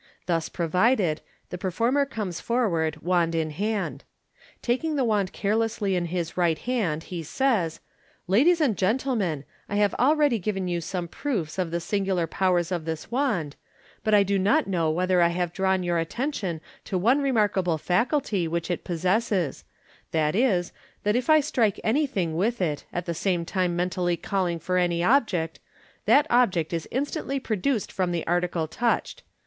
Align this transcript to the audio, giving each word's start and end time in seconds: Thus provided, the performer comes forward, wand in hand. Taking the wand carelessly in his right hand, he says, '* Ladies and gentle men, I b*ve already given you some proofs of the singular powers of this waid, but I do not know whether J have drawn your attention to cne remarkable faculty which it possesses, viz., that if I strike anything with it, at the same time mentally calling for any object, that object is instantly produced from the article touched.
Thus 0.25 0.49
provided, 0.49 1.21
the 1.51 1.59
performer 1.59 2.07
comes 2.07 2.39
forward, 2.41 3.03
wand 3.03 3.35
in 3.35 3.51
hand. 3.51 4.03
Taking 4.63 4.95
the 4.95 5.03
wand 5.03 5.31
carelessly 5.31 5.95
in 5.95 6.05
his 6.05 6.35
right 6.35 6.57
hand, 6.57 7.03
he 7.03 7.21
says, 7.21 7.81
'* 8.03 8.27
Ladies 8.35 8.59
and 8.61 8.75
gentle 8.75 9.15
men, 9.15 9.43
I 9.69 9.75
b*ve 9.75 9.93
already 9.99 10.39
given 10.39 10.67
you 10.67 10.81
some 10.81 11.07
proofs 11.07 11.59
of 11.59 11.69
the 11.69 11.79
singular 11.79 12.25
powers 12.25 12.71
of 12.71 12.85
this 12.85 13.09
waid, 13.11 13.53
but 14.03 14.15
I 14.15 14.23
do 14.23 14.39
not 14.39 14.65
know 14.65 14.89
whether 14.89 15.21
J 15.21 15.33
have 15.33 15.53
drawn 15.53 15.83
your 15.83 15.99
attention 15.99 16.61
to 16.85 16.99
cne 16.99 17.21
remarkable 17.21 17.77
faculty 17.77 18.47
which 18.47 18.71
it 18.71 18.83
possesses, 18.83 19.65
viz., 20.11 20.73
that 21.03 21.15
if 21.15 21.29
I 21.29 21.41
strike 21.41 21.79
anything 21.83 22.35
with 22.35 22.59
it, 22.59 22.85
at 22.91 23.05
the 23.05 23.13
same 23.13 23.45
time 23.45 23.75
mentally 23.75 24.17
calling 24.17 24.57
for 24.57 24.77
any 24.79 25.03
object, 25.03 25.59
that 26.05 26.25
object 26.31 26.73
is 26.73 26.87
instantly 26.89 27.39
produced 27.39 27.91
from 27.91 28.11
the 28.11 28.25
article 28.25 28.67
touched. 28.67 29.21